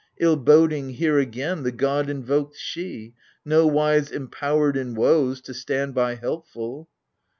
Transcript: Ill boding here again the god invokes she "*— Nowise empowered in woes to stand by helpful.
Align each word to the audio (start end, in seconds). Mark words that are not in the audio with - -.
Ill 0.19 0.35
boding 0.35 0.89
here 0.89 1.19
again 1.19 1.61
the 1.61 1.71
god 1.71 2.09
invokes 2.09 2.57
she 2.57 3.13
"*— 3.29 3.35
Nowise 3.47 4.09
empowered 4.09 4.75
in 4.75 4.95
woes 4.95 5.41
to 5.41 5.53
stand 5.53 5.93
by 5.93 6.15
helpful. 6.15 6.89